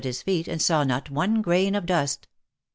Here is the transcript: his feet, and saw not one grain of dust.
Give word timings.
his 0.03 0.23
feet, 0.23 0.47
and 0.47 0.63
saw 0.63 0.83
not 0.83 1.11
one 1.11 1.43
grain 1.43 1.75
of 1.75 1.85
dust. 1.85 2.27